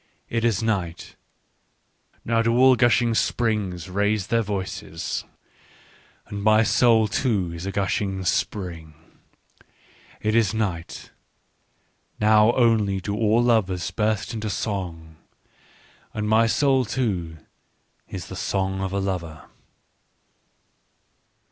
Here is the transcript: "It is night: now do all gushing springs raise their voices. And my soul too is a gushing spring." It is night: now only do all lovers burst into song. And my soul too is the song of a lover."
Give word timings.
"It 0.37 0.43
is 0.43 0.63
night: 0.63 1.15
now 2.25 2.41
do 2.41 2.57
all 2.57 2.75
gushing 2.75 3.13
springs 3.13 3.87
raise 3.87 4.25
their 4.25 4.41
voices. 4.41 5.25
And 6.25 6.41
my 6.41 6.63
soul 6.63 7.07
too 7.07 7.53
is 7.53 7.67
a 7.67 7.71
gushing 7.71 8.25
spring." 8.25 8.95
It 10.19 10.33
is 10.33 10.55
night: 10.55 11.11
now 12.19 12.51
only 12.53 12.99
do 12.99 13.15
all 13.15 13.43
lovers 13.43 13.91
burst 13.91 14.33
into 14.33 14.49
song. 14.49 15.17
And 16.15 16.27
my 16.27 16.47
soul 16.47 16.83
too 16.83 17.37
is 18.09 18.25
the 18.25 18.35
song 18.35 18.81
of 18.81 18.91
a 18.93 18.99
lover." 18.99 19.43